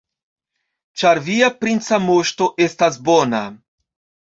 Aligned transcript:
Ĉar 1.01 1.21
via 1.29 1.51
princa 1.61 2.03
moŝto 2.09 2.51
estas 2.71 3.03
bona. 3.11 3.49